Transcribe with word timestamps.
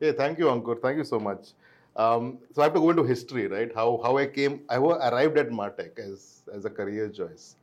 Hey, 0.00 0.12
thank 0.12 0.38
you, 0.38 0.46
Ankur. 0.46 0.80
Thank 0.80 0.98
you 0.98 1.04
so 1.04 1.18
much. 1.18 1.52
Um, 1.96 2.38
so 2.52 2.60
I 2.60 2.66
have 2.66 2.74
to 2.74 2.80
go 2.80 2.90
into 2.90 3.02
history, 3.02 3.46
right? 3.46 3.74
How 3.74 3.98
how 4.02 4.18
I 4.18 4.26
came, 4.26 4.60
I 4.68 4.76
arrived 4.76 5.38
at 5.38 5.48
Martech 5.48 5.98
as 5.98 6.42
as 6.52 6.66
a 6.66 6.70
career 6.70 7.08
choice. 7.08 7.56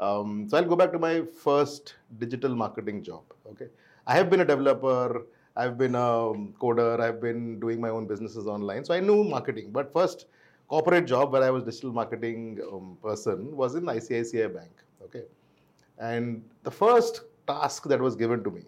Um, 0.00 0.48
so 0.48 0.56
I'll 0.58 0.64
go 0.64 0.76
back 0.76 0.92
to 0.92 0.98
my 0.98 1.22
first 1.44 1.94
digital 2.18 2.54
marketing 2.54 3.02
job. 3.04 3.22
Okay, 3.52 3.68
I 4.06 4.14
have 4.14 4.30
been 4.30 4.40
a 4.40 4.44
developer. 4.44 5.26
I've 5.56 5.78
been 5.78 5.94
a 5.94 6.08
coder. 6.64 7.00
I've 7.00 7.20
been 7.20 7.60
doing 7.60 7.80
my 7.80 7.90
own 7.90 8.06
businesses 8.06 8.46
online. 8.46 8.84
So 8.84 8.94
I 8.94 9.00
knew 9.00 9.22
marketing. 9.24 9.70
But 9.72 9.92
first 9.92 10.26
corporate 10.68 11.06
job 11.06 11.32
where 11.32 11.42
I 11.44 11.50
was 11.50 11.62
digital 11.64 11.92
marketing 11.92 12.60
um, 12.72 12.98
person 13.02 13.56
was 13.56 13.76
in 13.76 13.84
ICICI 13.84 14.52
Bank. 14.54 14.72
Okay, 15.04 15.24
and 15.98 16.42
the 16.64 16.70
first 16.72 17.22
task 17.46 17.84
that 17.84 18.00
was 18.00 18.16
given 18.16 18.42
to 18.44 18.50
me 18.50 18.62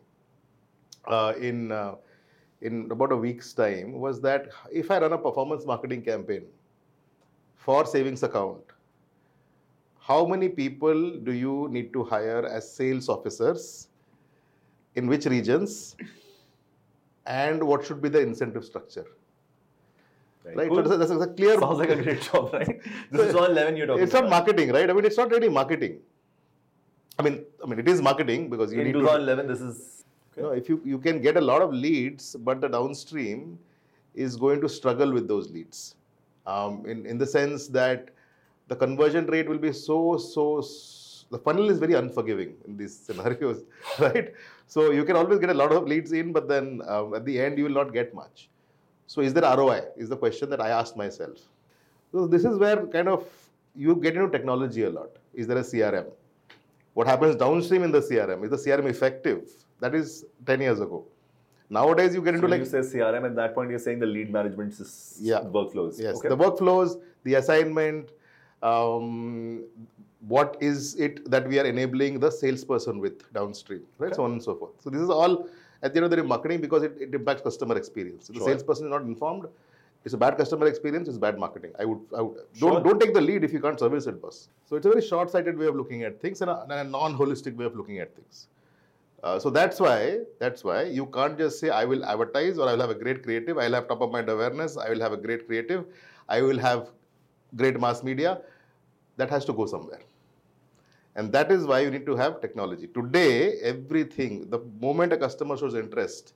uh, 1.06 1.34
in 1.40 1.72
uh, 1.72 1.96
in 2.62 2.90
about 2.90 3.12
a 3.12 3.16
week's 3.16 3.52
time 3.52 3.92
was 3.92 4.20
that 4.20 4.48
if 4.70 4.90
I 4.90 4.98
run 4.98 5.12
a 5.12 5.18
performance 5.18 5.64
marketing 5.64 6.02
campaign 6.02 6.44
for 7.56 7.86
savings 7.86 8.22
account, 8.22 8.62
how 10.00 10.26
many 10.26 10.48
people 10.48 11.18
do 11.20 11.32
you 11.32 11.68
need 11.70 11.92
to 11.92 12.04
hire 12.04 12.44
as 12.46 12.70
sales 12.70 13.08
officers? 13.08 13.88
In 14.96 15.06
which 15.06 15.24
regions? 15.26 15.96
And 17.26 17.62
what 17.62 17.84
should 17.84 18.02
be 18.02 18.08
the 18.08 18.20
incentive 18.20 18.64
structure? 18.64 19.06
Right? 20.44 20.68
cool. 20.68 20.84
So 20.84 20.96
that's, 20.96 21.10
that's 21.10 21.22
a 21.22 21.28
clear. 21.28 21.58
Sounds 21.60 21.78
like 21.78 21.90
a 21.90 22.02
great 22.02 22.22
job, 22.32 22.52
right? 22.52 22.82
This 23.10 23.20
So 23.20 23.28
is 23.28 23.34
all 23.34 23.44
11 23.44 23.76
you're 23.76 23.86
talking 23.86 24.02
It's 24.02 24.12
not 24.12 24.28
marketing, 24.28 24.72
right? 24.72 24.88
I 24.88 24.92
mean, 24.92 25.04
it's 25.04 25.16
not 25.16 25.30
really 25.30 25.48
marketing. 25.48 26.00
I 27.18 27.22
mean, 27.22 27.44
I 27.62 27.66
mean, 27.66 27.78
it 27.78 27.88
is 27.88 28.00
marketing 28.00 28.48
because 28.48 28.72
you 28.72 28.80
In 28.80 28.86
need 28.86 28.92
to 28.94 29.00
2011, 29.00 29.46
this 29.46 29.60
is. 29.60 29.99
You 30.36 30.42
know, 30.42 30.50
if 30.50 30.68
you, 30.68 30.80
you 30.84 30.98
can 30.98 31.20
get 31.20 31.36
a 31.36 31.40
lot 31.40 31.62
of 31.62 31.72
leads, 31.72 32.36
but 32.36 32.60
the 32.60 32.68
downstream 32.68 33.58
is 34.14 34.36
going 34.36 34.60
to 34.60 34.68
struggle 34.68 35.12
with 35.12 35.28
those 35.28 35.50
leads. 35.50 35.96
Um, 36.46 36.84
in, 36.86 37.06
in 37.06 37.18
the 37.18 37.26
sense 37.26 37.68
that 37.68 38.08
the 38.68 38.76
conversion 38.76 39.26
rate 39.26 39.48
will 39.48 39.58
be 39.58 39.72
so, 39.72 40.16
so, 40.16 40.58
s- 40.58 41.24
the 41.30 41.38
funnel 41.38 41.70
is 41.70 41.78
very 41.78 41.94
unforgiving 41.94 42.56
in 42.66 42.76
these 42.76 42.96
scenarios, 42.96 43.62
right? 43.98 44.32
So 44.66 44.90
you 44.90 45.04
can 45.04 45.16
always 45.16 45.38
get 45.38 45.50
a 45.50 45.54
lot 45.54 45.72
of 45.72 45.86
leads 45.86 46.12
in, 46.12 46.32
but 46.32 46.48
then 46.48 46.80
um, 46.86 47.14
at 47.14 47.24
the 47.24 47.40
end, 47.40 47.58
you 47.58 47.64
will 47.64 47.70
not 47.72 47.92
get 47.92 48.14
much. 48.14 48.48
So 49.06 49.20
is 49.20 49.32
there 49.34 49.42
ROI? 49.42 49.82
Is 49.96 50.08
the 50.08 50.16
question 50.16 50.50
that 50.50 50.60
I 50.60 50.70
asked 50.70 50.96
myself. 50.96 51.38
So 52.12 52.26
this 52.26 52.44
is 52.44 52.58
where 52.58 52.86
kind 52.86 53.08
of 53.08 53.26
you 53.74 53.94
get 53.96 54.16
into 54.16 54.28
technology 54.30 54.82
a 54.84 54.90
lot. 54.90 55.10
Is 55.34 55.46
there 55.46 55.58
a 55.58 55.62
CRM? 55.62 56.06
What 56.94 57.06
happens 57.06 57.36
downstream 57.36 57.82
in 57.84 57.92
the 57.92 58.00
CRM? 58.00 58.44
Is 58.44 58.50
the 58.50 58.56
CRM 58.70 58.86
effective? 58.86 59.48
That 59.80 59.94
is 59.94 60.24
10 60.46 60.60
years 60.60 60.80
ago. 60.80 61.04
Nowadays, 61.70 62.14
you 62.14 62.20
get 62.20 62.30
So 62.30 62.34
into 62.36 62.42
when 62.42 62.50
like 62.50 62.60
you 62.60 62.66
say 62.66 62.98
CRM, 62.98 63.24
at 63.24 63.34
that 63.36 63.54
point, 63.54 63.70
you're 63.70 63.78
saying 63.78 64.00
the 64.00 64.06
lead 64.06 64.30
management 64.32 64.72
sys- 64.72 65.18
Yeah. 65.20 65.40
workflows. 65.40 65.98
yes, 65.98 66.16
Okay. 66.18 66.28
the 66.28 66.36
workflows, 66.36 67.00
the 67.24 67.34
assignment. 67.34 68.10
Um, 68.62 69.64
what 70.28 70.56
is 70.60 70.96
it 70.96 71.30
that 71.30 71.48
we 71.48 71.58
are 71.58 71.64
enabling 71.64 72.18
the 72.20 72.30
salesperson 72.30 72.98
with 72.98 73.32
downstream, 73.32 73.82
right? 73.98 74.08
Okay. 74.08 74.16
So 74.16 74.24
on 74.24 74.32
and 74.32 74.42
so 74.42 74.54
forth. 74.54 74.72
So 74.80 74.90
this 74.90 75.00
is 75.00 75.08
all 75.08 75.48
at 75.82 75.94
the 75.94 75.98
end 75.98 76.04
of 76.04 76.10
the 76.10 76.16
day 76.16 76.22
marketing 76.22 76.60
because 76.60 76.82
it, 76.82 76.94
it 77.00 77.14
impacts 77.14 77.40
customer 77.40 77.76
experience. 77.78 78.28
If 78.28 78.34
the 78.34 78.40
Sure. 78.40 78.48
salesperson 78.50 78.86
is 78.86 78.90
not 78.90 79.02
informed, 79.02 79.46
it's 80.04 80.12
a 80.12 80.18
bad 80.18 80.36
customer 80.36 80.66
experience. 80.66 81.08
It's 81.08 81.16
bad 81.16 81.38
marketing. 81.38 81.72
I 81.78 81.86
would, 81.86 82.00
I 82.14 82.20
would 82.20 82.36
Sure. 82.52 82.72
don't 82.72 82.82
don't 82.84 83.00
take 83.00 83.14
the 83.14 83.20
lead 83.22 83.44
if 83.44 83.52
you 83.54 83.60
can't 83.60 83.78
service 83.78 84.06
it, 84.06 84.20
boss. 84.20 84.48
So 84.66 84.76
it's 84.76 84.84
a 84.84 84.90
very 84.90 85.00
short-sighted 85.02 85.56
way 85.56 85.66
of 85.66 85.76
looking 85.76 86.02
at 86.02 86.20
things 86.20 86.42
and 86.42 86.50
a, 86.50 86.62
and 86.64 86.72
a 86.72 86.84
non-holistic 86.84 87.56
way 87.56 87.64
of 87.64 87.76
looking 87.76 87.98
at 88.00 88.14
things. 88.14 88.48
Uh, 89.22 89.38
so 89.38 89.50
that's 89.50 89.78
why 89.78 90.18
that's 90.38 90.64
why 90.64 90.82
you 90.84 91.06
can't 91.06 91.36
just 91.36 91.60
say 91.60 91.68
I 91.68 91.84
will 91.84 92.04
advertise 92.04 92.58
or 92.58 92.68
I 92.68 92.72
will 92.72 92.80
have 92.80 92.90
a 92.90 92.94
great 92.94 93.22
creative. 93.22 93.58
I'll 93.58 93.72
have 93.74 93.88
top 93.88 94.00
of 94.00 94.10
mind 94.10 94.28
awareness. 94.30 94.76
I 94.78 94.88
will 94.88 95.00
have 95.00 95.12
a 95.12 95.16
great 95.16 95.46
creative. 95.46 95.84
I 96.28 96.40
will 96.40 96.58
have 96.58 96.90
great 97.54 97.78
mass 97.78 98.02
media. 98.02 98.40
That 99.16 99.28
has 99.28 99.44
to 99.44 99.52
go 99.52 99.66
somewhere. 99.66 100.00
And 101.16 101.32
that 101.32 101.52
is 101.52 101.66
why 101.66 101.80
you 101.80 101.90
need 101.90 102.06
to 102.06 102.16
have 102.16 102.40
technology. 102.40 102.86
Today, 102.86 103.58
everything, 103.60 104.48
the 104.48 104.60
moment 104.80 105.12
a 105.12 105.18
customer 105.18 105.56
shows 105.56 105.74
interest, 105.74 106.32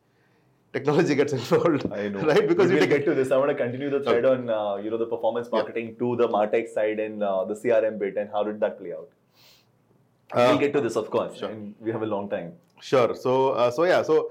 technology 0.74 1.14
gets 1.14 1.32
involved. 1.38 1.90
I 1.92 2.08
know. 2.08 2.20
Right? 2.20 2.46
Because 2.46 2.70
we'll 2.70 2.86
get 2.86 3.06
to 3.06 3.14
this. 3.14 3.30
I 3.30 3.38
want 3.38 3.50
to 3.50 3.54
continue 3.54 3.88
the 3.88 4.00
thread 4.00 4.26
on 4.26 4.50
uh, 4.50 4.76
you 4.76 4.90
know 4.90 4.98
the 4.98 5.06
performance 5.06 5.48
Yeah. 5.50 5.60
marketing 5.60 5.96
to 6.00 6.16
the 6.16 6.28
Martech 6.28 6.68
side 6.68 7.00
and 7.00 7.22
uh, 7.22 7.44
the 7.44 7.54
CRM 7.54 7.98
bit 7.98 8.16
and 8.18 8.28
how 8.30 8.42
did 8.42 8.60
that 8.60 8.78
play 8.78 8.92
out. 8.92 9.08
Uh, 10.32 10.48
we'll 10.50 10.58
get 10.58 10.72
to 10.72 10.80
this, 10.80 10.96
of 10.96 11.10
course, 11.10 11.38
sure. 11.38 11.48
and 11.48 11.74
we 11.80 11.92
have 11.92 12.02
a 12.02 12.06
long 12.06 12.28
time. 12.28 12.52
Sure. 12.80 13.14
So, 13.14 13.50
uh, 13.50 13.70
so 13.70 13.84
yeah. 13.84 14.02
So, 14.02 14.30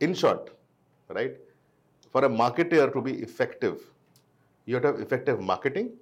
in 0.00 0.14
short, 0.14 0.50
right, 1.08 1.36
for 2.10 2.24
a 2.24 2.28
marketer 2.28 2.92
to 2.92 3.00
be 3.00 3.14
effective, 3.14 3.80
you 4.66 4.74
have 4.74 4.82
to 4.82 4.88
have 4.92 5.00
effective 5.00 5.40
marketing, 5.40 5.92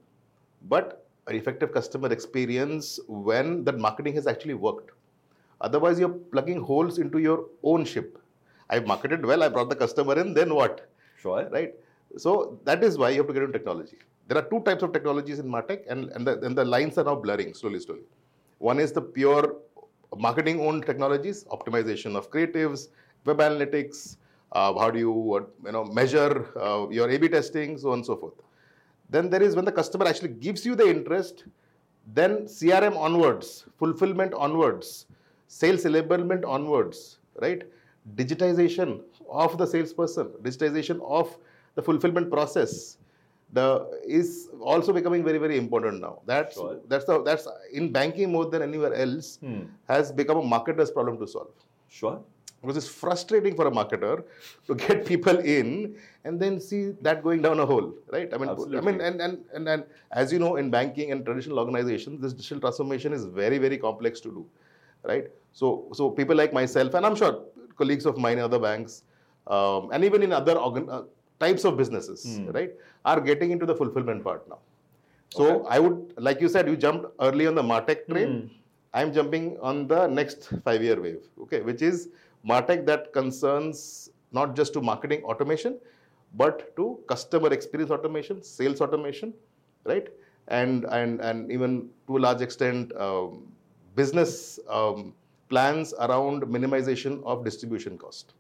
but 0.69 1.06
an 1.26 1.36
effective 1.36 1.72
customer 1.72 2.12
experience 2.12 3.00
when 3.08 3.64
that 3.64 3.78
marketing 3.78 4.14
has 4.14 4.26
actually 4.26 4.54
worked. 4.54 4.91
Otherwise, 5.60 5.98
you're 5.98 6.08
plugging 6.08 6.60
holes 6.60 6.98
into 6.98 7.19
your 7.19 7.47
own 7.62 7.84
ship. 7.84 8.19
I've 8.70 8.86
marketed 8.86 9.24
well. 9.24 9.42
I 9.42 9.48
brought 9.48 9.70
the 9.70 9.76
customer 9.76 10.19
in. 10.19 10.34
Then 10.34 10.54
what? 10.54 10.88
Sure. 11.16 11.48
right? 11.50 11.74
So 12.16 12.58
that 12.64 12.84
is 12.84 12.98
why 12.98 13.10
you 13.10 13.19
have 13.19 13.26
to 13.28 13.32
get 13.32 13.42
into 13.42 13.58
technology. 13.58 13.98
There 14.28 14.38
are 14.38 14.48
two 14.48 14.60
types 14.60 14.82
of 14.82 14.92
technologies 14.92 15.38
in 15.38 15.47
Martech, 15.47 15.82
and, 15.88 16.10
and, 16.10 16.26
the, 16.26 16.41
and 16.41 16.56
the 16.56 16.64
lines 16.64 16.98
are 16.98 17.04
now 17.04 17.14
blurring 17.14 17.54
slowly, 17.54 17.80
slowly. 17.80 18.03
One 18.58 18.78
is 18.78 18.92
the 18.92 19.03
pure 19.03 19.56
marketing 20.16 20.60
owned 20.60 20.86
technologies, 20.86 21.44
optimization 21.44 22.16
of 22.16 22.30
creatives, 22.30 22.88
web 23.25 23.38
analytics, 23.38 24.16
uh, 24.52 24.72
how 24.78 24.91
do 24.91 24.98
you 24.98 25.34
uh, 25.34 25.66
you 25.66 25.72
know 25.72 25.84
measure 25.84 26.47
uh, 26.58 26.88
your 26.91 27.10
A/B 27.10 27.28
testing, 27.28 27.76
so 27.78 27.91
on 27.91 27.98
and 27.98 28.06
so 28.06 28.16
forth. 28.16 28.34
Then 29.10 29.28
there 29.30 29.42
is 29.42 29.56
when 29.56 29.64
the 29.64 29.72
customer 29.72 30.06
actually 30.06 30.28
gives 30.28 30.64
you 30.64 30.74
the 30.74 30.88
interest, 30.88 31.44
then 32.14 32.44
CRM 32.44 32.97
onwards, 32.97 33.64
fulfillment 33.78 34.34
onwards, 34.34 35.06
sales 35.48 35.84
enablement 35.84 36.44
onwards, 36.47 37.19
right? 37.41 37.62
Digitization 38.16 39.00
of 39.30 39.56
the 39.58 39.66
salesperson, 39.66 40.28
digitization 40.42 41.00
of 41.03 41.36
the 41.74 41.82
fulfillment 41.82 42.30
process, 42.30 42.98
the 43.56 43.66
is 44.19 44.28
also 44.72 44.92
becoming 44.98 45.22
very 45.28 45.38
very 45.47 45.56
important 45.65 46.00
now. 46.06 46.15
That's 46.31 46.54
Sure. 46.60 46.76
that's 46.92 47.04
the 47.10 47.16
that's 47.28 47.47
in 47.81 47.92
banking 47.97 48.31
more 48.37 48.47
than 48.54 48.62
anywhere 48.69 48.94
else 49.06 49.28
Hmm. 49.44 49.62
has 49.94 50.12
become 50.20 50.38
a 50.44 50.47
marketer's 50.54 50.91
problem 50.97 51.19
to 51.22 51.26
solve 51.34 51.53
Sure. 51.98 52.16
because 52.60 52.76
it's 52.81 52.88
frustrating 53.03 53.54
for 53.59 53.65
a 53.70 53.72
marketer 53.78 54.15
to 54.69 54.75
get 54.84 55.04
people 55.12 55.38
in 55.56 55.69
and 56.25 56.41
then 56.44 56.54
see 56.69 56.82
that 57.06 57.22
going 57.26 57.42
down 57.47 57.60
a 57.65 57.66
hole, 57.72 57.88
right? 58.16 58.28
I 58.34 58.38
mean, 58.42 58.48
I 58.48 58.53
Absolutely. 58.53 58.84
mean, 58.91 59.00
and, 59.09 59.20
and 59.26 59.34
and 59.56 59.69
and 59.75 59.84
as 60.22 60.32
you 60.34 60.38
know, 60.44 60.53
in 60.62 60.71
banking 60.78 61.12
and 61.12 61.25
traditional 61.31 61.59
organizations, 61.65 62.21
this 62.26 62.32
digital 62.42 62.60
transformation 62.66 63.12
is 63.19 63.26
very 63.42 63.59
very 63.66 63.78
complex 63.88 64.25
to 64.26 64.31
do, 64.38 64.47
right? 65.12 65.26
So 65.53 65.72
so 66.00 66.10
people 66.21 66.36
like 66.44 66.53
myself, 66.62 66.94
and 67.00 67.04
I'm 67.10 67.19
sure 67.25 67.34
colleagues 67.82 68.06
of 68.12 68.16
mine 68.26 68.38
in 68.41 68.44
other 68.50 68.62
banks, 68.69 69.03
um, 69.59 69.91
and 69.92 70.03
even 70.10 70.22
in 70.28 70.32
other 70.41 70.56
organ, 70.69 70.88
uh, 70.98 71.03
types 71.41 71.65
of 71.65 71.77
businesses, 71.77 72.39
Hmm. 72.39 72.50
right, 72.50 72.72
are 73.05 73.21
getting 73.21 73.50
into 73.50 73.67
the 73.67 73.75
fulfillment 73.75 74.22
part 74.25 74.49
now. 74.49 74.59
So 75.31 75.45
Okay. 75.45 75.69
I 75.77 75.78
would, 75.81 76.15
like 76.17 76.41
you 76.41 76.49
said, 76.49 76.69
you 76.69 76.77
jumped 76.77 77.06
early 77.21 77.47
on 77.47 77.55
the 77.55 77.62
Martech 77.62 78.06
train. 78.09 78.33
Hmm. 78.41 78.47
I'm 78.93 79.12
jumping 79.12 79.59
on 79.61 79.89
the 79.89 80.06
next 80.06 80.49
five-year 80.65 81.00
wave, 81.00 81.22
okay, 81.43 81.61
which 81.62 81.83
is 81.83 82.09
Martech 82.49 82.87
that 82.87 83.12
concerns 83.12 84.11
not 84.31 84.55
just 84.55 84.72
to 84.75 84.81
marketing 84.81 85.25
automation, 85.25 85.78
but 86.34 86.75
to 86.77 86.99
customer 87.09 87.53
experience 87.53 87.91
automation, 87.91 88.43
sales 88.43 88.81
automation, 88.81 89.33
right, 89.84 90.09
and 90.49 90.84
and 90.99 91.21
and 91.21 91.51
even 91.51 91.89
to 92.06 92.16
a 92.19 92.21
large 92.27 92.41
extent 92.43 92.95
um, 92.97 93.53
business 93.97 94.59
um, 94.69 95.12
plans 95.49 95.95
around 96.01 96.43
minimization 96.43 97.22
of 97.25 97.45
distribution 97.45 97.99
cost. 97.99 98.34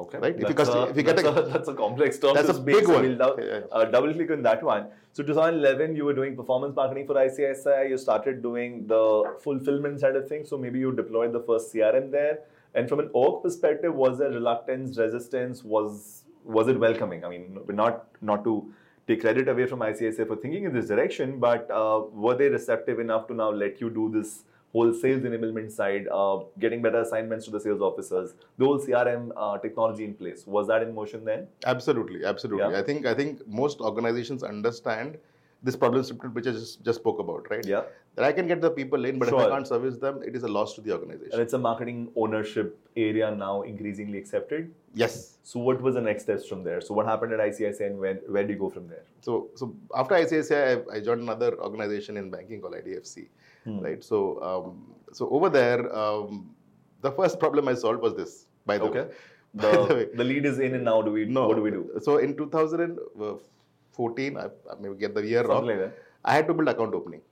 Okay. 0.00 0.18
Right, 0.18 0.34
if 0.34 0.48
you 0.48 0.54
That's, 0.54 0.70
a, 0.70 0.82
if 0.84 0.96
you 0.96 1.02
get 1.02 1.16
that's, 1.16 1.28
a- 1.28 1.42
a, 1.42 1.48
that's 1.48 1.68
a 1.68 1.74
complex 1.74 2.18
term. 2.18 2.34
That's 2.34 2.48
a 2.48 2.54
big 2.60 2.88
one. 2.88 3.02
We'll 3.02 3.18
dou- 3.18 3.42
Yeah, 3.42 3.58
yeah. 3.58 3.60
uh, 3.70 3.84
double 3.84 4.12
click 4.14 4.30
on 4.30 4.42
that 4.42 4.62
one. 4.62 4.86
So 5.12 5.22
2011, 5.22 5.94
you 5.96 6.04
were 6.06 6.14
doing 6.14 6.36
performance 6.36 6.74
marketing 6.74 7.06
for 7.06 7.14
ICICI. 7.14 7.90
You 7.90 7.98
started 7.98 8.42
doing 8.42 8.86
the 8.86 9.34
fulfillment 9.40 10.00
side 10.00 10.16
of 10.16 10.28
things. 10.28 10.48
So 10.48 10.56
maybe 10.56 10.78
you 10.78 10.92
deployed 10.92 11.32
the 11.32 11.40
first 11.40 11.72
CRM 11.74 12.10
there. 12.10 12.38
And 12.74 12.88
from 12.88 13.00
an 13.00 13.10
org 13.12 13.42
perspective, 13.42 13.94
was 13.94 14.18
there 14.18 14.30
reluctance, 14.30 14.96
resistance? 14.96 15.64
Was 15.64 16.24
was 16.44 16.68
it 16.68 16.78
welcoming? 16.80 17.24
I 17.24 17.28
mean, 17.28 17.58
not 17.68 18.06
not 18.22 18.44
to 18.44 18.72
take 19.08 19.20
credit 19.20 19.48
away 19.48 19.66
from 19.66 19.80
ICICI 19.80 20.26
for 20.26 20.36
thinking 20.36 20.64
in 20.64 20.72
this 20.72 20.86
direction, 20.86 21.38
but 21.40 21.70
uh, 21.70 22.02
were 22.12 22.36
they 22.36 22.48
receptive 22.48 23.00
enough 23.00 23.26
to 23.28 23.34
now 23.34 23.50
let 23.50 23.80
you 23.80 23.90
do 23.90 24.10
this 24.16 24.44
whole 24.72 24.92
sales 24.94 25.22
enablement 25.22 25.70
side, 25.70 26.06
uh, 26.12 26.38
getting 26.58 26.82
better 26.82 27.00
assignments 27.00 27.44
to 27.46 27.50
the 27.50 27.60
sales 27.60 27.80
officers, 27.80 28.34
the 28.58 28.64
whole 28.64 28.78
CRM 28.78 29.30
uh, 29.36 29.58
technology 29.58 30.04
in 30.04 30.14
place? 30.14 30.46
Was 30.46 30.68
that 30.68 30.82
in 30.82 30.94
motion 30.94 31.24
then? 31.24 31.48
Absolutely, 31.66 32.24
absolutely. 32.24 32.72
Yeah. 32.72 32.78
I 32.78 32.82
think 32.82 33.06
I 33.06 33.14
think 33.14 33.46
most 33.46 33.80
organizations 33.80 34.42
understand 34.42 35.18
this 35.62 35.76
problem 35.76 36.02
statement 36.02 36.34
which 36.34 36.46
I 36.46 36.52
just, 36.52 36.82
just 36.84 37.00
spoke 37.00 37.18
about, 37.18 37.50
right? 37.50 37.64
Yeah. 37.66 37.82
That 38.16 38.24
I 38.24 38.32
can 38.32 38.48
get 38.48 38.60
the 38.60 38.70
people 38.70 39.04
in, 39.04 39.18
but 39.18 39.28
if 39.28 39.34
I 39.34 39.48
can't 39.48 39.66
service 39.66 39.96
them, 39.96 40.22
it 40.22 40.34
is 40.34 40.42
a 40.42 40.48
loss 40.48 40.74
to 40.74 40.80
the 40.80 40.92
organization. 40.92 41.32
And 41.32 41.42
it's 41.42 41.52
a 41.52 41.58
marketing 41.58 42.10
ownership 42.16 42.78
area 42.96 43.30
now 43.34 43.62
increasingly 43.62 44.18
accepted. 44.18 44.72
yes. 44.94 45.38
So 45.44 45.60
what 45.60 45.80
was 45.80 45.94
the 45.94 46.00
next 46.00 46.24
steps 46.24 46.46
from 46.46 46.64
there? 46.64 46.80
So 46.80 46.92
what 46.92 47.06
happened 47.06 47.32
at 47.32 47.40
ICICI 47.40 47.86
and 47.86 48.00
when, 48.00 48.16
where 48.26 48.44
do 48.44 48.52
you 48.52 48.58
go 48.58 48.68
from 48.68 48.88
there? 48.88 49.04
So, 49.20 49.48
so 49.54 49.74
after 49.96 50.14
ICICI, 50.14 50.90
I, 50.90 50.96
I 50.96 51.00
joined 51.00 51.20
another 51.20 51.56
organization 51.60 52.16
in 52.16 52.30
banking 52.30 52.60
called 52.60 52.74
IDFC, 52.74 53.28
Hmm. 53.64 53.80
right? 53.80 54.02
So, 54.02 54.18
um, 54.50 54.94
so 55.12 55.28
over 55.30 55.48
there, 55.48 55.94
um, 55.94 56.54
the 57.02 57.12
first 57.12 57.38
problem 57.38 57.68
I 57.68 57.74
solved 57.74 58.00
was 58.02 58.14
this. 58.14 58.46
By 58.66 58.78
the 58.78 58.84
Okay. 58.84 59.00
way, 59.00 59.08
By 59.54 59.70
the 59.72 59.94
way. 59.94 60.04
The, 60.12 60.16
the 60.18 60.24
lead 60.24 60.46
is 60.46 60.58
in 60.58 60.74
and 60.74 60.84
now 60.84 61.02
do 61.02 61.12
we 61.12 61.24
no. 61.24 61.48
what 61.48 61.56
do 61.56 61.62
we 61.62 61.70
do? 61.70 61.90
So 62.00 62.18
in 62.18 62.36
2014, 62.36 64.36
I, 64.36 64.44
I 64.44 64.48
maybe 64.80 64.94
get 64.96 65.14
the 65.14 65.26
year 65.26 65.44
wrong. 65.46 65.66
Like. 65.66 65.92
I 66.24 66.34
had 66.34 66.46
to 66.48 66.54
build 66.54 66.68
account 66.68 66.94
opening, 66.94 67.22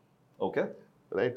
Okay. 0.40 0.66
right? 1.10 1.36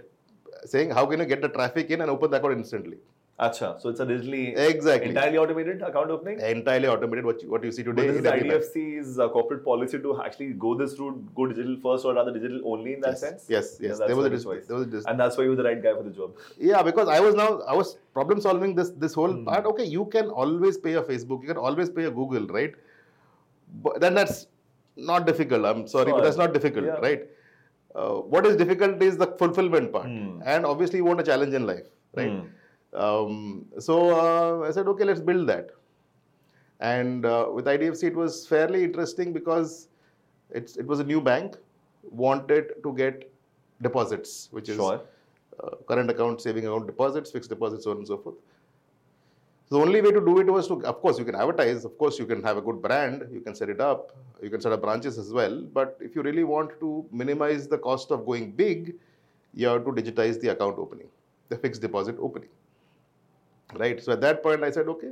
Saying 0.66 0.92
how 0.92 1.06
can 1.06 1.20
you 1.20 1.26
get 1.26 1.42
the 1.42 1.50
traffic 1.50 1.90
in 1.90 2.02
and 2.02 2.10
open 2.10 2.32
the 2.32 2.38
account 2.38 2.54
instantly? 2.58 2.98
Acha. 3.42 3.82
So 3.82 3.90
it's 3.90 4.00
a 4.00 4.06
digitally 4.06 4.56
Exactly. 4.56 5.10
entirely 5.10 5.38
automated 5.40 5.82
account 5.82 6.12
opening? 6.12 6.40
Entirely 6.40 6.88
automated. 6.88 7.26
What 7.26 7.42
you, 7.42 7.50
what 7.50 7.64
you 7.64 7.72
see 7.72 7.82
But 7.82 7.96
today. 7.96 8.08
this 8.12 8.20
in 8.20 8.26
is. 8.26 8.68
IDFC's 8.68 9.20
uh, 9.20 9.30
corporate 9.30 9.66
policy 9.66 9.98
to 10.00 10.22
actually 10.22 10.50
go 10.66 10.76
this 10.76 11.00
route, 11.00 11.34
go 11.34 11.48
digital 11.48 11.76
first 11.86 12.06
or 12.06 12.14
rather 12.14 12.32
digital 12.32 12.62
only 12.74 12.94
in 12.94 13.02
that 13.02 13.14
yes. 13.14 13.20
sense? 13.22 13.46
Yes, 13.50 13.78
Yeah, 13.80 13.90
yes. 13.90 13.98
that's 14.00 14.08
there 14.10 14.16
was 14.16 14.26
a 14.26 14.30
what 14.30 14.34
it 14.34 14.36
dis- 14.36 14.46
was. 14.46 14.68
there 14.68 14.78
was 14.78 14.86
a 14.88 14.90
dis- 14.92 15.06
And 15.08 15.20
that's 15.20 15.38
why 15.38 15.46
you 15.46 15.50
were 15.50 15.56
the 15.56 15.64
right 15.64 15.82
guy 15.82 15.96
for 15.96 16.04
the 16.04 16.12
job. 16.12 16.38
Yeah, 16.60 16.84
because 16.84 17.08
I 17.08 17.20
was 17.20 17.34
now 17.34 17.62
I 17.62 17.76
was 17.76 17.98
problem 18.14 18.40
solving 18.42 18.76
this 18.76 18.92
this 18.92 19.16
whole 19.16 19.34
Hmm. 19.34 19.44
part. 19.46 19.66
Okay, 19.74 19.86
you 19.86 20.06
can 20.18 20.30
always 20.30 20.78
pay 20.78 20.94
a 20.94 21.02
Facebook, 21.02 21.42
you 21.42 21.48
can 21.56 21.58
always 21.58 21.90
pay 21.90 22.06
a 22.06 22.12
Google, 22.22 22.46
right? 22.60 22.76
But 23.84 24.00
then 24.02 24.14
that's 24.14 24.46
not 24.96 25.26
difficult. 25.26 25.66
I'm 25.66 25.88
sorry, 25.88 26.12
Sure. 26.12 26.20
but 26.20 26.24
that's 26.30 26.38
not 26.46 26.54
difficult, 26.54 26.86
Yeah. 26.94 27.00
right? 27.10 27.28
Uh, 27.96 28.16
what 28.34 28.46
is 28.46 28.56
difficult 28.56 29.02
is 29.02 29.18
the 29.18 29.28
fulfillment 29.44 29.92
part, 29.92 30.06
Hmm. 30.16 30.42
and 30.46 30.66
obviously 30.66 31.00
you 31.00 31.06
want 31.14 31.20
a 31.30 31.30
challenge 31.34 31.54
in 31.54 31.66
life, 31.76 31.88
right? 32.16 32.32
Hmm. 32.32 32.58
Um, 32.94 33.66
so 33.80 34.10
uh, 34.10 34.68
I 34.68 34.72
said, 34.72 34.88
okay, 34.88 35.04
let's 35.06 35.22
build 35.22 35.48
that. 35.48 35.70
And 36.80 37.26
uh, 37.26 37.48
with 37.54 37.66
IDFC, 37.66 38.04
it 38.06 38.16
was 38.16 38.48
fairly 38.48 38.84
interesting 38.84 39.34
because 39.34 39.88
it's 40.50 40.78
it 40.78 40.86
was 40.88 41.00
a 41.00 41.04
new 41.04 41.22
bank, 41.22 41.56
wanted 42.04 42.72
to 42.84 42.94
get 42.94 43.32
deposits, 43.82 44.50
which 44.52 44.68
is 44.70 44.76
Sure. 44.78 45.02
uh, 45.64 45.76
current 45.88 46.10
account, 46.10 46.42
saving 46.42 46.66
account 46.66 46.88
deposits, 46.88 47.32
fixed 47.32 47.50
deposits, 47.50 47.84
so 47.86 47.92
on 47.92 47.98
and 47.98 48.08
so 48.08 48.18
forth. 48.18 48.36
So 49.70 49.78
the 49.78 49.82
only 49.86 50.02
way 50.02 50.12
to 50.12 50.20
do 50.20 50.40
it 50.40 50.48
was 50.48 50.68
to, 50.68 50.84
of 50.86 51.00
course, 51.02 51.18
you 51.18 51.24
can 51.24 51.36
advertise, 51.36 51.86
of 51.86 51.98
course, 51.98 52.20
you 52.20 52.26
can 52.26 52.44
have 52.44 52.58
a 52.58 52.62
good 52.62 52.82
brand, 52.82 53.28
you 53.32 53.40
can 53.40 53.56
set 53.56 53.70
it 53.70 53.80
up, 53.80 54.12
you 54.42 54.50
can 54.50 54.60
set 54.60 54.74
up 54.74 54.82
branches 54.82 55.18
as 55.18 55.32
well. 55.32 55.62
But 55.62 55.98
if 56.02 56.14
you 56.16 56.24
really 56.24 56.44
want 56.44 56.78
to 56.82 57.06
minimize 57.12 57.68
the 57.70 57.78
cost 57.78 58.12
of 58.12 58.26
going 58.26 58.52
big, 58.52 58.96
you 59.54 59.68
have 59.68 59.86
to 59.86 59.92
digitize 59.92 60.42
the 60.42 60.50
account 60.50 60.78
opening, 60.78 61.08
the 61.48 61.58
fixed 61.58 61.82
deposit 61.82 62.18
opening. 62.20 62.50
Right. 63.74 64.02
So 64.02 64.12
at 64.14 64.22
that 64.22 64.44
point, 64.44 64.64
I 64.64 64.72
said, 64.72 64.88
okay, 64.88 65.12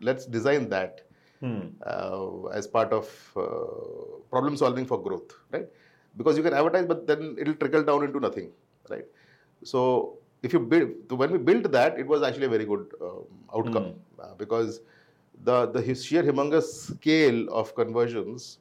let's 0.00 0.26
design 0.26 0.68
that 0.70 1.02
Hmm. 1.40 1.68
uh, 1.84 2.46
as 2.46 2.66
part 2.66 2.92
of 2.92 3.08
uh, 3.36 4.18
problem 4.30 4.56
solving 4.56 4.86
for 4.86 5.02
growth, 5.02 5.32
right? 5.52 5.66
Because 6.16 6.36
you 6.36 6.42
can 6.42 6.54
advertise, 6.54 6.86
but 6.86 7.06
then 7.06 7.36
it'll 7.38 7.54
trickle 7.54 7.82
down 7.82 8.04
into 8.04 8.20
nothing, 8.20 8.52
right? 8.90 9.04
So 9.62 10.18
if 10.42 10.52
you 10.52 10.60
build, 10.60 11.10
when 11.12 11.32
we 11.32 11.38
built 11.38 11.70
that, 11.72 11.98
it 11.98 12.06
was 12.06 12.22
actually 12.22 12.46
a 12.46 12.48
very 12.50 12.64
good 12.64 12.92
um, 13.00 13.24
outcome 13.54 13.94
uh, 14.20 14.34
because 14.34 14.80
the 15.44 15.66
the 15.66 15.94
sheer 15.94 16.22
humongous 16.22 16.68
scale 16.94 17.48
of 17.50 17.74
conversions, 17.74 18.58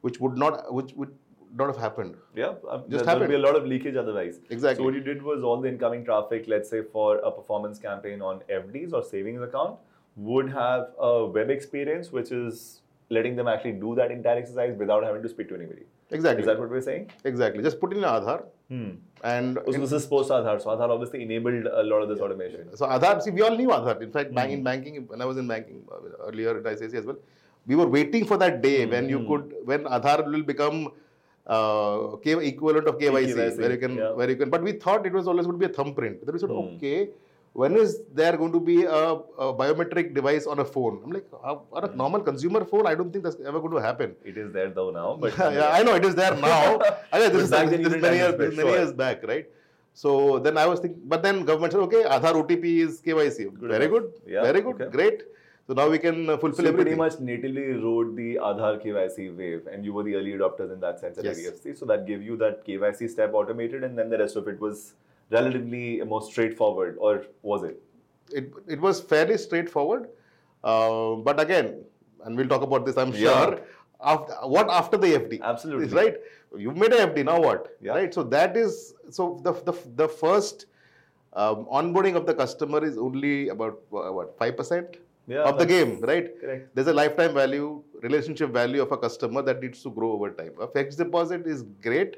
which 0.00 0.20
would 0.20 0.36
not 0.36 0.72
which 0.72 0.92
would 0.94 1.14
not 1.56 1.66
have 1.68 1.76
happened. 1.76 2.16
Yeah, 2.34 2.54
uh, 2.68 2.82
Just 2.88 3.04
there 3.06 3.18
will 3.18 3.28
be 3.28 3.34
a 3.34 3.38
lot 3.38 3.56
of 3.56 3.66
leakage 3.66 3.96
otherwise. 3.96 4.40
Exactly. 4.50 4.80
So 4.82 4.84
what 4.84 4.94
you 4.94 5.00
did 5.00 5.22
was 5.22 5.42
all 5.42 5.60
the 5.60 5.68
incoming 5.68 6.04
traffic, 6.04 6.46
let's 6.48 6.68
say 6.68 6.82
for 6.82 7.18
a 7.18 7.30
performance 7.30 7.78
campaign 7.78 8.22
on 8.22 8.40
FDs 8.50 8.92
or 8.92 9.02
savings 9.02 9.42
account, 9.42 9.78
would 10.16 10.50
have 10.50 10.88
a 10.98 11.26
web 11.26 11.50
experience 11.50 12.10
which 12.12 12.32
is 12.32 12.80
letting 13.10 13.36
them 13.36 13.48
actually 13.48 13.72
do 13.72 13.94
that 13.94 14.10
entire 14.10 14.38
exercise 14.38 14.76
without 14.78 15.04
having 15.04 15.22
to 15.22 15.28
speak 15.28 15.48
to 15.48 15.54
anybody. 15.54 15.82
Exactly. 16.10 16.40
Is 16.42 16.46
that 16.46 16.58
what 16.58 16.70
we're 16.70 16.80
saying? 16.80 17.10
Exactly. 17.24 17.62
Just 17.62 17.80
put 17.80 17.92
in 17.92 17.98
your 18.00 18.08
Aadhaar 18.08 18.44
Hmm. 18.68 18.90
and 19.22 19.58
So 19.66 19.72
this 19.72 19.92
is 19.92 20.06
post 20.06 20.30
Aadhaar. 20.30 20.60
So 20.62 20.70
Aadhaar 20.70 20.88
obviously 20.90 21.22
enabled 21.22 21.66
a 21.66 21.82
lot 21.82 22.00
of 22.02 22.08
this 22.08 22.20
automation. 22.20 22.74
So 22.76 22.86
Aadhaar, 22.86 23.20
see, 23.22 23.30
we 23.30 23.42
all 23.42 23.56
knew 23.56 23.68
Aadhaar. 23.68 24.00
In 24.02 24.10
fact, 24.10 24.34
bank, 24.34 24.50
Hmm. 24.50 24.58
in 24.58 24.62
banking, 24.64 25.06
when 25.06 25.20
I 25.20 25.26
was 25.26 25.36
in 25.36 25.46
banking 25.46 25.82
uh, 25.92 26.28
earlier 26.28 26.56
at 26.58 26.64
ICICI 26.64 26.94
as 27.02 27.06
well, 27.06 27.18
we 27.66 27.74
were 27.76 27.86
waiting 27.88 28.24
for 28.24 28.36
that 28.38 28.60
day 28.62 28.86
when 28.86 29.08
you 29.08 29.18
Hmm. 29.18 29.28
could, 29.32 29.54
when 29.64 29.84
Aadhaar 29.84 30.24
will 30.30 30.42
become 30.42 30.92
uh, 31.46 32.16
K, 32.22 32.32
equivalent 32.48 32.88
of 32.88 32.98
KYC, 32.98 33.34
KYC, 33.34 33.58
where 33.58 33.72
you 33.72 33.78
can, 33.78 33.96
yeah. 33.96 34.12
where 34.12 34.30
you 34.30 34.36
can. 34.36 34.50
But 34.50 34.62
we 34.62 34.72
thought 34.72 35.06
it 35.06 35.12
was 35.12 35.26
always 35.28 35.46
going 35.46 35.58
to 35.60 35.66
be 35.66 35.70
a 35.72 35.74
thumbprint. 35.76 36.24
Then 36.24 36.32
we 36.32 36.38
said, 36.38 36.50
Hmm. 36.50 36.76
okay, 36.76 37.08
when 37.52 37.76
is 37.76 38.00
there 38.12 38.36
going 38.36 38.52
to 38.52 38.60
be 38.60 38.84
a, 38.84 38.90
a 39.46 39.52
biometric 39.54 40.14
device 40.14 40.46
on 40.46 40.58
a 40.60 40.64
phone? 40.64 41.00
I'm 41.04 41.12
like, 41.12 41.26
uh, 41.32 41.56
on 41.72 41.84
a 41.84 41.88
Hmm. 41.88 41.96
normal 41.98 42.20
consumer 42.22 42.64
phone, 42.64 42.86
I 42.86 42.94
don't 42.94 43.12
think 43.12 43.24
that's 43.24 43.36
ever 43.46 43.60
going 43.60 43.74
to 43.74 43.82
happen. 43.82 44.16
It 44.24 44.36
is 44.38 44.52
there 44.52 44.70
though 44.70 44.90
now, 44.90 45.16
but 45.20 45.36
yeah, 45.38 45.68
I 45.72 45.82
know 45.82 45.94
it 45.94 46.04
is 46.04 46.14
there 46.14 46.34
now. 46.36 46.80
I 47.12 47.20
mean, 47.20 47.32
this 47.32 47.42
is, 47.44 47.50
this 47.50 47.92
is 47.92 48.02
many, 48.02 48.16
years, 48.16 48.38
many 48.38 48.56
sure. 48.56 48.70
years 48.70 48.92
back, 48.92 49.22
right? 49.26 49.46
So 49.92 50.40
then 50.40 50.58
I 50.58 50.66
was 50.66 50.80
thinking, 50.80 51.02
but 51.04 51.22
then 51.22 51.44
government 51.44 51.72
said, 51.72 51.82
okay, 51.82 52.02
Aadhaar 52.02 52.34
OTP 52.42 52.64
is 52.86 53.00
KYC. 53.00 53.44
Good 53.60 53.70
very 53.70 53.84
enough. 53.84 54.00
good, 54.00 54.12
Yeah, 54.26 54.42
very 54.42 54.60
good, 54.60 54.80
okay. 54.82 54.90
great. 54.90 55.22
So 55.66 55.72
now 55.72 55.88
we 55.88 55.98
can 55.98 56.28
uh, 56.28 56.32
So 56.32 56.38
fulfill 56.38 56.64
you 56.66 56.70
everything. 56.72 56.96
pretty 56.96 56.96
much 56.98 57.20
natively 57.20 57.62
rode 57.84 58.14
the 58.16 58.34
Aadhaar 58.36 58.84
KYC 58.84 59.36
wave, 59.36 59.66
and 59.66 59.84
you 59.84 59.94
were 59.94 60.02
the 60.02 60.14
early 60.14 60.32
adopters 60.32 60.72
in 60.72 60.80
that 60.80 61.00
sense 61.00 61.16
at 61.18 61.24
Yes. 61.24 61.38
So 61.78 61.86
that 61.86 62.06
gave 62.06 62.22
you 62.22 62.36
that 62.36 62.66
KYC 62.66 63.08
step 63.08 63.32
automated, 63.32 63.82
and 63.82 63.96
then 63.98 64.10
the 64.10 64.18
rest 64.18 64.36
of 64.36 64.46
it 64.46 64.60
was 64.60 64.94
relatively 65.30 66.02
more 66.02 66.22
straightforward, 66.22 66.96
or 66.98 67.24
was 67.42 67.64
it? 67.64 67.80
it, 68.32 68.52
it 68.66 68.80
was 68.80 69.00
fairly 69.00 69.36
straightforward. 69.38 70.08
Uh, 70.62 71.14
but 71.16 71.38
again, 71.40 71.84
and 72.24 72.36
we'll 72.36 72.48
talk 72.48 72.62
about 72.62 72.84
this, 72.86 72.96
I'm 72.96 73.12
Yeah. 73.12 73.44
sure. 73.44 73.60
After, 74.02 74.32
what 74.54 74.68
after 74.70 74.96
the 74.98 75.08
FD? 75.18 75.40
Absolutely. 75.42 75.88
Right? 75.88 76.16
You've 76.56 76.76
made 76.76 76.92
a 76.92 77.06
FD, 77.06 77.24
now 77.24 77.40
what? 77.40 77.76
Yeah. 77.80 77.92
Right? 77.92 78.12
So 78.12 78.22
that 78.24 78.56
is, 78.56 78.94
so 79.10 79.40
the, 79.42 79.52
the, 79.52 79.72
the 79.96 80.08
first 80.08 80.66
um, 81.34 81.66
onboarding 81.66 82.16
of 82.16 82.26
the 82.26 82.34
customer 82.34 82.84
is 82.84 82.96
only 82.98 83.48
about 83.48 83.78
uh, 83.92 84.12
what, 84.12 84.38
5%? 84.38 84.96
Yeah, 85.26 85.42
of 85.44 85.58
the 85.58 85.64
game, 85.64 86.00
right? 86.00 86.38
correct. 86.40 86.74
There's 86.74 86.86
a 86.86 86.92
lifetime 86.92 87.32
value, 87.34 87.82
relationship 88.02 88.50
value 88.50 88.82
of 88.82 88.92
a 88.92 88.96
customer 88.98 89.40
that 89.42 89.62
needs 89.62 89.82
to 89.82 89.90
grow 89.90 90.12
over 90.12 90.30
time. 90.30 90.52
A 90.60 90.66
fixed 90.68 90.98
deposit 90.98 91.46
is 91.46 91.62
great, 91.82 92.16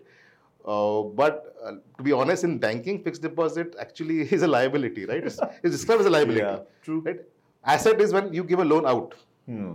uh, 0.65 1.03
but 1.03 1.55
uh, 1.65 1.73
to 1.99 2.03
be 2.03 2.11
honest, 2.13 2.43
in 2.43 2.59
banking, 2.59 3.03
fixed 3.05 3.23
deposit 3.23 3.77
actually 3.79 4.21
is 4.39 4.43
a 4.43 4.49
liability, 4.49 5.05
right? 5.05 5.25
It's, 5.25 5.39
it's 5.63 5.73
described 5.77 6.01
as 6.01 6.07
a 6.07 6.11
liability. 6.11 6.41
Yeah, 6.41 6.59
true. 6.83 7.01
Right? 7.07 7.21
Asset 7.65 8.01
is 8.01 8.13
when 8.13 8.33
you 8.33 8.43
give 8.45 8.59
a 8.59 8.65
loan 8.65 8.87
out, 8.87 9.15
Hmm. 9.47 9.75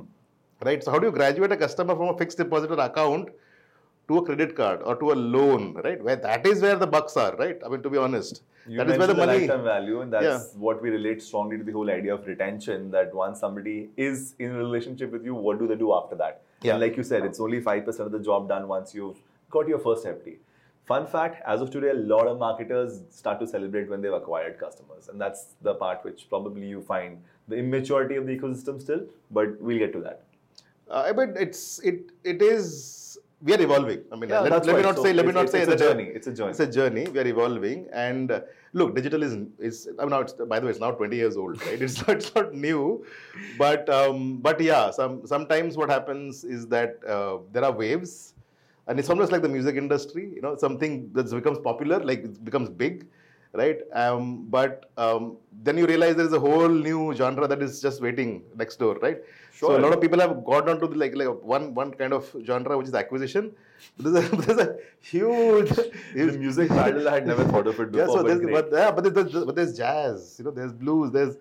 right? 0.62 0.84
So 0.84 0.92
how 0.92 1.00
do 1.00 1.08
you 1.08 1.14
graduate 1.14 1.52
a 1.54 1.58
customer 1.58 1.96
from 1.96 2.10
a 2.10 2.18
fixed 2.18 2.38
deposit 2.38 2.72
or 2.72 2.80
account 2.80 3.30
to 4.08 4.18
a 4.18 4.26
credit 4.26 4.56
card 4.56 4.82
or 4.84 4.96
to 4.98 5.12
a 5.12 5.18
loan, 5.36 5.74
right? 5.84 6.02
Where 6.04 6.16
that 6.18 6.46
is 6.46 6.62
where 6.62 6.76
the 6.76 6.88
bucks 6.88 7.16
are, 7.18 7.36
right? 7.38 7.58
I 7.66 7.70
mean, 7.70 7.82
to 7.84 7.90
be 7.90 7.98
honest, 7.98 8.42
You 8.68 8.78
that 8.78 8.90
is 8.90 8.98
where 8.98 9.08
the 9.08 9.14
mentioned 9.14 9.28
money. 9.28 9.40
lifetime 9.48 9.64
value, 9.64 10.02
and 10.02 10.14
that's 10.14 10.26
Yeah. 10.26 10.60
what 10.68 10.82
we 10.82 10.90
relate 10.90 11.22
strongly 11.24 11.58
to 11.58 11.64
the 11.64 11.72
whole 11.72 11.90
idea 11.90 12.14
of 12.16 12.28
retention. 12.28 12.92
That 12.92 13.14
once 13.14 13.40
somebody 13.40 13.90
is 13.98 14.36
in 14.40 14.52
a 14.52 14.58
relationship 14.58 15.12
with 15.12 15.24
you, 15.26 15.36
what 15.36 15.60
do 15.60 15.68
they 15.68 15.76
do 15.84 15.94
after 15.94 16.16
that? 16.24 16.42
Yeah. 16.62 16.74
And 16.74 16.82
like 16.82 16.98
you 16.98 17.04
said, 17.04 17.26
it's 17.26 17.40
only 17.40 17.62
five 17.62 17.86
percent 17.86 18.06
of 18.08 18.12
the 18.12 18.24
job 18.32 18.48
done 18.50 18.68
once 18.68 18.94
you've 18.94 19.20
got 19.50 19.68
your 19.68 19.80
first 19.80 20.06
FD. 20.06 20.38
Fun 20.92 21.06
fact: 21.08 21.42
as 21.56 21.62
of 21.62 21.72
today, 21.72 21.90
a 21.90 22.00
lot 22.14 22.28
of 22.28 22.38
marketers 22.40 23.02
start 23.10 23.40
to 23.40 23.48
celebrate 23.48 23.90
when 23.90 24.02
they've 24.02 24.20
acquired 24.22 24.58
customers, 24.60 25.08
and 25.10 25.22
that's 25.22 25.46
the 25.70 25.74
part 25.76 26.04
which 26.10 26.28
probably 26.30 26.68
you 26.76 26.82
find 26.82 27.22
the 27.48 27.56
immaturity 27.66 28.16
of 28.22 28.26
the 28.28 28.38
ecosystem 28.38 28.82
still. 28.82 29.04
But 29.40 29.60
we'll 29.62 29.78
get 29.86 29.94
to 29.94 30.02
that. 30.02 30.24
Uh, 30.90 31.14
but 31.14 31.30
it's 31.46 31.80
it 31.80 32.12
it 32.24 32.42
is 32.42 32.72
we 33.42 33.54
are 33.56 33.62
evolving. 33.62 34.02
I 34.12 34.16
mean, 34.16 34.30
Yeah, 34.30 34.42
let, 34.42 34.66
let 34.66 34.76
me 34.76 34.82
not 34.84 34.96
So 34.98 35.04
say 35.04 35.14
let 35.14 35.26
me 35.26 35.32
not 35.32 35.46
it's- 35.46 35.52
say 35.52 35.62
it's 35.62 35.82
a 35.82 35.86
journey. 35.86 36.08
It's 36.18 36.28
a 36.28 36.34
journey. 36.34 36.52
It's 36.52 36.60
a 36.60 36.68
journey. 36.78 37.06
We 37.08 37.20
are 37.20 37.28
evolving, 37.28 37.88
and 37.92 38.32
uh, 38.32 38.42
look, 38.74 38.96
digital 38.96 39.24
is 39.24 39.34
is. 39.60 39.88
I 40.00 40.02
mean, 40.04 40.12
now 40.16 40.20
it's 40.22 40.34
by 40.34 40.60
the 40.60 40.66
way, 40.68 40.72
it's 40.72 40.80
now 40.80 40.92
20 40.92 41.16
years 41.16 41.38
old, 41.38 41.62
right? 41.66 41.82
It's 41.82 41.98
not, 42.08 42.18
it's 42.18 42.34
not 42.36 42.54
new, 42.54 43.06
but 43.58 43.90
um, 43.90 44.38
but 44.50 44.62
yeah, 44.62 44.92
some 44.92 45.26
sometimes 45.26 45.78
what 45.78 45.90
happens 45.90 46.44
is 46.44 46.68
that 46.68 47.00
uh, 47.16 47.38
there 47.52 47.66
are 47.66 47.72
waves, 47.72 48.34
and 48.88 49.00
it's 49.00 49.10
almost 49.10 49.32
like 49.32 49.42
the 49.42 49.50
music 49.58 49.76
industry. 49.76 50.30
You 50.36 50.42
know, 50.42 50.56
something 50.56 51.10
that 51.14 51.32
becomes 51.32 51.60
popular, 51.60 52.00
like 52.12 52.24
it 52.30 52.44
becomes 52.52 52.70
big, 52.70 53.08
right? 53.54 53.80
Um, 53.94 54.46
but 54.50 54.90
um, 54.98 55.38
then 55.64 55.78
you 55.78 55.86
realize 55.86 56.16
there 56.16 56.26
is 56.26 56.34
a 56.34 56.40
whole 56.40 56.70
new 56.70 57.14
genre 57.14 57.48
that 57.48 57.62
is 57.62 57.82
just 57.82 58.02
waiting 58.02 58.44
next 58.56 58.78
door, 58.78 58.98
right? 59.02 59.20
Sure. 59.54 59.72
So 59.72 59.78
a 59.78 59.82
lot 59.82 59.94
of 59.94 60.02
people 60.02 60.20
have 60.20 60.44
got 60.46 60.70
onto 60.70 60.88
the, 60.88 60.96
like 60.96 61.16
like 61.16 61.28
one 61.44 61.74
one 61.74 61.92
kind 61.94 62.14
of 62.14 62.34
genre 62.46 62.78
which 62.78 62.88
is 62.88 62.96
acquisition. 62.96 63.52
There's 63.98 64.26
a, 64.26 64.36
there's 64.36 64.60
a 64.60 64.78
huge, 65.00 65.70
the 65.70 65.92
huge 66.14 66.38
music 66.38 66.70
parallel, 66.70 67.10
I 67.10 67.14
had 67.16 67.28
never 67.28 67.44
thought 67.46 67.68
of 67.68 67.80
it 67.80 67.90
yeah, 67.94 68.06
before. 68.06 68.18
so 68.18 68.24
but 68.24 68.28
there's, 68.28 68.52
but, 68.52 68.70
yeah, 68.72 68.92
but 68.92 69.14
there's, 69.14 69.46
but 69.46 69.56
there's 69.56 69.76
jazz, 69.76 70.36
you 70.38 70.46
know, 70.46 70.52
there's 70.52 70.72
blues, 70.72 71.12
there's 71.12 71.38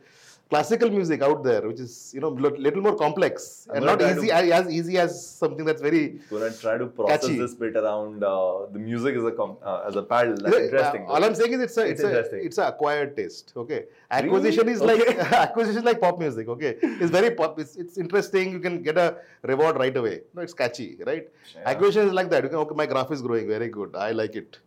classical 0.51 0.91
music 0.91 1.23
out 1.23 1.43
there, 1.45 1.63
which 1.67 1.81
is 1.81 2.13
you 2.15 2.21
know 2.21 2.29
little 2.29 2.83
more 2.87 2.95
complex 2.97 3.67
I'm 3.71 3.77
and 3.77 3.87
not 3.87 4.03
easy 4.03 4.29
to- 4.29 4.55
as 4.59 4.69
easy 4.79 4.99
as 4.99 5.13
something 5.43 5.65
that's 5.65 5.81
very. 5.81 6.03
Gonna 6.31 6.51
try 6.53 6.77
to 6.83 6.87
process 6.87 7.21
Catchy. 7.23 7.39
this 7.39 7.55
bit 7.55 7.77
around 7.83 8.25
uh, 8.25 8.67
the 8.73 8.79
music 8.79 9.17
as 9.21 9.25
a 9.25 9.33
com- 9.41 9.57
uh, 9.63 9.85
as 9.89 9.97
a 9.97 10.03
paddle. 10.03 10.37
That's 10.37 10.57
Yeah, 10.57 10.65
interesting. 10.65 11.07
all 11.07 11.25
I'm 11.29 11.35
saying 11.41 11.53
is 11.59 11.61
it's 11.69 11.77
a 11.79 11.87
It's 11.93 12.03
it's, 12.03 12.33
a 12.33 12.37
it's 12.49 12.59
a 12.59 12.67
acquired 12.73 13.17
taste. 13.17 13.53
Okay, 13.65 13.81
acquisition 14.11 14.69
is 14.75 14.83
like 14.91 15.01
Okay. 15.03 15.19
acquisition 15.45 15.79
is 15.85 15.89
like 15.91 16.01
pop 16.01 16.19
music. 16.25 16.49
Okay, 16.57 16.73
it's 16.83 17.13
very 17.19 17.31
pop. 17.43 17.61
It's, 17.67 17.77
it's 17.77 17.97
interesting. 18.07 18.53
You 18.53 18.61
can 18.67 18.83
get 18.83 18.99
a 18.99 19.09
reward 19.53 19.77
right 19.85 19.97
away. 20.03 20.17
No, 20.35 20.43
it's 20.43 20.53
catchy, 20.65 20.89
right? 21.13 21.29
Yeah. 21.55 21.71
Acquisition 21.75 22.09
is 22.09 22.13
like 22.23 22.29
that. 22.35 22.43
You 22.43 22.51
can 22.57 22.59
okay, 22.67 22.75
my 22.83 22.87
graph 22.97 23.13
is 23.19 23.23
growing 23.23 23.47
very 23.57 23.69
good. 23.69 23.95
I 24.09 24.11
like 24.25 24.35
it, 24.43 24.59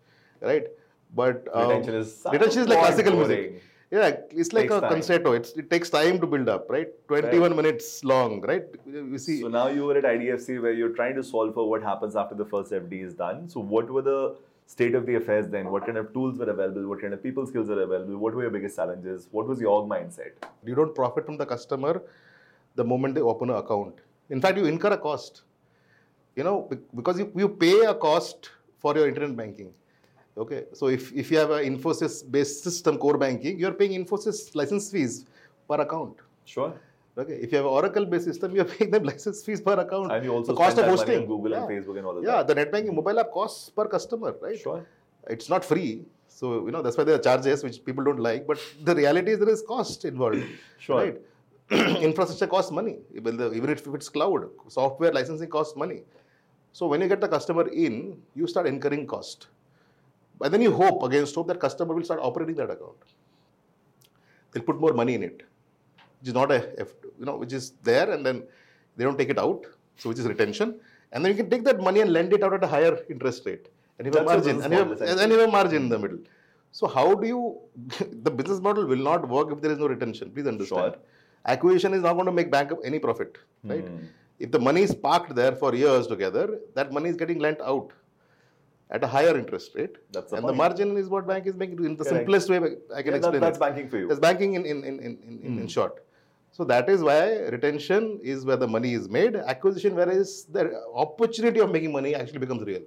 right? 0.41 0.67
But 1.15 1.47
um, 1.53 1.67
retention 1.69 1.95
is 1.95 2.25
retention 2.37 2.61
is 2.63 2.67
like 2.73 2.79
classical 2.79 3.13
boring. 3.21 3.41
music. 3.51 3.63
Yeah, 3.93 4.15
it's 4.31 4.51
like 4.53 4.71
a 4.71 4.81
time. 4.81 4.91
concerto. 4.91 5.33
It's, 5.33 5.51
it 5.51 5.69
takes 5.69 5.89
time 5.91 6.19
to 6.19 6.25
build 6.25 6.49
up, 6.49 6.67
right? 6.67 6.87
21 7.07 7.55
minutes 7.55 8.03
long, 8.03 8.41
right? 8.41 8.63
You 8.87 9.19
see, 9.19 9.41
So 9.41 9.49
now 9.49 9.67
you 9.67 9.85
were 9.85 9.95
at 9.95 10.03
IDFC 10.03 10.59
where 10.63 10.73
you're 10.73 10.95
trying 10.95 11.15
to 11.15 11.23
solve 11.23 11.53
for 11.53 11.69
what 11.69 11.83
happens 11.83 12.15
after 12.15 12.33
the 12.33 12.45
first 12.45 12.71
FD 12.71 13.05
is 13.05 13.13
done. 13.13 13.47
So 13.47 13.59
what 13.59 13.91
were 13.91 14.01
the 14.01 14.35
state 14.65 14.95
of 14.95 15.05
the 15.05 15.15
affairs 15.15 15.47
then? 15.47 15.69
What 15.69 15.85
kind 15.85 15.99
of 15.99 16.11
tools 16.11 16.39
were 16.39 16.49
available? 16.49 16.87
What 16.87 17.01
kind 17.01 17.13
of 17.13 17.21
people 17.21 17.45
skills 17.45 17.67
were 17.67 17.83
available? 17.83 18.17
What 18.17 18.33
were 18.33 18.41
your 18.41 18.49
biggest 18.51 18.77
challenges? 18.77 19.27
What 19.29 19.47
was 19.47 19.61
your 19.61 19.85
mindset? 19.87 20.31
you 20.65 20.73
don't 20.73 20.95
profit 20.95 21.27
from 21.27 21.37
the 21.37 21.45
customer 21.45 22.01
the 22.73 22.83
moment 22.83 23.13
they 23.13 23.21
open 23.21 23.51
an 23.51 23.57
account. 23.57 24.01
In 24.31 24.41
fact, 24.41 24.57
you 24.57 24.65
incur 24.65 24.93
a 24.93 24.97
cost. 24.97 25.43
You 26.35 26.43
know, 26.43 26.67
because 26.95 27.19
you, 27.19 27.31
you 27.35 27.47
pay 27.47 27.81
a 27.81 27.93
cost 27.93 28.49
for 28.79 28.95
your 28.97 29.07
internet 29.07 29.35
banking. 29.35 29.71
Okay, 30.37 30.63
so 30.73 30.87
if, 30.87 31.13
if 31.13 31.29
you 31.29 31.37
have 31.37 31.51
an 31.51 31.63
Infosys 31.63 32.29
based 32.29 32.63
system, 32.63 32.97
core 32.97 33.17
banking, 33.17 33.59
you're 33.59 33.73
paying 33.73 34.03
Infosys 34.03 34.55
license 34.55 34.91
fees 34.91 35.25
per 35.69 35.75
account. 35.75 36.17
Sure. 36.45 36.73
Okay, 37.15 37.33
if 37.33 37.51
you 37.51 37.57
have 37.57 37.65
an 37.65 37.71
Oracle 37.71 38.05
based 38.05 38.25
system, 38.25 38.55
you're 38.55 38.65
paying 38.75 38.89
them 38.89 39.03
license 39.03 39.43
fees 39.45 39.61
per 39.61 39.73
account. 39.73 40.11
And 40.11 40.25
you 40.25 40.31
also 40.33 40.53
the 40.53 40.57
cost 40.57 40.77
of 40.79 40.85
that 40.85 40.89
hosting. 40.89 41.21
on 41.21 41.25
Google 41.27 41.53
and 41.53 41.69
Facebook 41.69 41.97
and 41.97 42.05
all 42.07 42.17
of 42.17 42.23
Yeah, 42.23 42.37
that. 42.37 42.47
the 42.47 42.55
net 42.55 42.71
banking 42.71 42.95
mobile 42.95 43.19
app 43.19 43.31
costs 43.31 43.69
per 43.69 43.87
customer, 43.87 44.35
right? 44.41 44.59
Sure. 44.59 44.83
It's 45.29 45.49
not 45.49 45.63
free. 45.63 46.03
So, 46.27 46.65
you 46.65 46.71
know, 46.71 46.81
that's 46.81 46.97
why 46.97 47.03
there 47.03 47.13
are 47.15 47.19
charges 47.19 47.63
which 47.63 47.85
people 47.85 48.03
don't 48.03 48.19
like. 48.19 48.47
But 48.47 48.59
the 48.83 48.95
reality 48.95 49.31
is 49.33 49.39
there 49.39 49.49
is 49.49 49.61
cost 49.61 50.03
involved. 50.05 50.43
Sure. 50.79 50.97
Right? 50.97 51.21
Infrastructure 52.01 52.47
costs 52.47 52.71
money. 52.71 52.97
Even 53.15 53.69
if 53.69 53.85
it's 53.87 54.09
cloud, 54.09 54.49
software 54.67 55.13
licensing 55.13 55.47
costs 55.47 55.77
money. 55.77 56.01
So 56.73 56.87
when 56.87 57.01
you 57.01 57.07
get 57.07 57.21
the 57.21 57.27
customer 57.27 57.67
in, 57.69 58.17
you 58.35 58.47
start 58.47 58.65
incurring 58.65 59.05
cost. 59.05 59.47
And 60.43 60.53
then 60.53 60.61
you 60.61 60.73
hope 60.73 61.03
against 61.03 61.35
hope 61.35 61.47
that 61.47 61.59
customer 61.59 61.93
will 61.93 62.03
start 62.03 62.19
operating 62.21 62.55
that 62.55 62.69
account. 62.69 62.97
They'll 64.51 64.63
put 64.63 64.79
more 64.79 64.93
money 64.93 65.15
in 65.15 65.23
it, 65.23 65.43
which 66.19 66.29
is 66.29 66.33
not 66.33 66.51
a 66.51 66.87
you 67.19 67.25
know, 67.25 67.37
which 67.37 67.53
is 67.53 67.71
there 67.83 68.11
and 68.11 68.25
then 68.25 68.43
they 68.97 69.03
don't 69.03 69.17
take 69.17 69.29
it 69.29 69.39
out. 69.39 69.65
So 69.97 70.09
which 70.09 70.19
is 70.19 70.27
retention. 70.27 70.79
And 71.11 71.23
then 71.23 71.31
you 71.31 71.37
can 71.37 71.49
take 71.49 71.63
that 71.63 71.79
money 71.79 72.01
and 72.01 72.11
lend 72.11 72.33
it 72.33 72.43
out 72.43 72.53
at 72.53 72.63
a 72.63 72.67
higher 72.67 72.99
interest 73.09 73.45
rate. 73.45 73.67
And 73.97 74.07
you 74.07 74.13
have 74.13 74.23
a 74.23 74.25
margin. 74.25 74.61
And 74.61 74.73
you 74.73 74.79
have, 74.79 75.01
and 75.01 75.31
you 75.31 75.39
have 75.39 75.49
a 75.49 75.51
margin 75.51 75.83
in 75.83 75.89
the 75.89 75.99
middle. 75.99 76.19
So 76.71 76.87
how 76.87 77.13
do 77.13 77.27
you, 77.27 77.59
the 78.23 78.31
business 78.31 78.59
model 78.59 78.85
will 78.85 79.03
not 79.11 79.27
work 79.29 79.51
if 79.51 79.61
there 79.61 79.71
is 79.71 79.77
no 79.77 79.87
retention. 79.87 80.31
Please 80.31 80.47
understand. 80.47 80.93
Sure. 80.93 81.01
Acquisition 81.45 81.93
is 81.93 82.01
not 82.01 82.13
going 82.13 82.25
to 82.25 82.31
make 82.31 82.49
bank 82.49 82.71
any 82.83 82.99
profit, 82.99 83.37
right? 83.63 83.85
Hmm. 83.85 84.05
If 84.39 84.51
the 84.51 84.59
money 84.59 84.81
is 84.81 84.95
parked 84.95 85.35
there 85.35 85.51
for 85.51 85.75
years 85.75 86.07
together, 86.07 86.59
that 86.73 86.91
money 86.91 87.09
is 87.09 87.15
getting 87.15 87.39
lent 87.39 87.61
out 87.61 87.91
at 88.93 89.03
a 89.03 89.07
higher 89.07 89.35
interest 89.37 89.71
rate. 89.75 89.95
That's 90.11 90.29
the 90.31 90.37
and 90.37 90.47
the 90.47 90.53
margin 90.53 90.95
is 90.97 91.09
what 91.09 91.27
bank 91.27 91.47
is 91.47 91.55
making 91.55 91.83
in 91.83 91.95
the 91.97 92.03
Correct. 92.03 92.17
simplest 92.17 92.49
way 92.49 92.57
I 92.57 92.61
can 92.61 92.71
Yeah, 92.71 93.03
that- 93.03 93.15
explain 93.17 93.41
that's 93.41 93.57
it. 93.57 93.59
banking 93.67 93.89
for 93.89 93.97
you. 93.97 94.07
That's 94.07 94.19
banking 94.19 94.53
in, 94.59 94.65
in, 94.65 94.83
in, 94.83 94.99
in, 94.99 95.17
in, 95.29 95.39
in, 95.43 95.53
Hmm. 95.53 95.59
in 95.61 95.67
short. 95.67 96.03
So 96.51 96.63
that 96.65 96.87
is 96.87 97.01
why 97.01 97.21
retention 97.55 98.19
is 98.21 98.45
where 98.45 98.57
the 98.63 98.67
money 98.67 98.93
is 98.93 99.09
made. 99.09 99.35
Acquisition, 99.35 99.95
whereas 99.95 100.45
the 100.57 100.63
opportunity 100.93 101.59
of 101.59 101.71
making 101.71 101.91
money 101.91 102.13
actually 102.13 102.37
becomes 102.45 102.61
real. 102.71 102.83